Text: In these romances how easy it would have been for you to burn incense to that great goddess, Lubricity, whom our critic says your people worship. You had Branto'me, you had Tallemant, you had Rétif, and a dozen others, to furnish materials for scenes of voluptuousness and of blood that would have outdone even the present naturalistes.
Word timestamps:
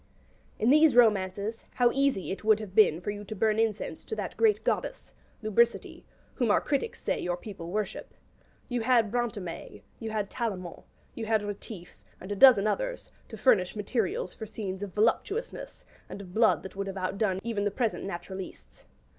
In 0.57 0.71
these 0.71 0.95
romances 0.95 1.63
how 1.75 1.91
easy 1.91 2.31
it 2.31 2.43
would 2.43 2.59
have 2.59 2.73
been 2.73 3.01
for 3.01 3.11
you 3.11 3.23
to 3.25 3.35
burn 3.35 3.59
incense 3.59 4.03
to 4.05 4.15
that 4.15 4.35
great 4.35 4.63
goddess, 4.63 5.13
Lubricity, 5.43 6.05
whom 6.33 6.49
our 6.49 6.59
critic 6.59 6.95
says 6.95 7.21
your 7.21 7.37
people 7.37 7.69
worship. 7.69 8.15
You 8.67 8.81
had 8.81 9.11
Branto'me, 9.11 9.83
you 9.99 10.09
had 10.09 10.31
Tallemant, 10.31 10.85
you 11.13 11.27
had 11.27 11.43
Rétif, 11.43 11.89
and 12.19 12.31
a 12.31 12.35
dozen 12.35 12.65
others, 12.65 13.11
to 13.29 13.37
furnish 13.37 13.75
materials 13.75 14.33
for 14.33 14.47
scenes 14.47 14.81
of 14.81 14.95
voluptuousness 14.95 15.85
and 16.09 16.19
of 16.19 16.33
blood 16.33 16.63
that 16.63 16.75
would 16.75 16.87
have 16.87 16.97
outdone 16.97 17.39
even 17.43 17.63
the 17.63 17.69
present 17.69 18.03
naturalistes. 18.03 18.85